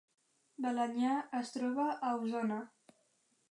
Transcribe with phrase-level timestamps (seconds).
[0.65, 1.11] Balenyà
[1.43, 2.61] es troba a Osona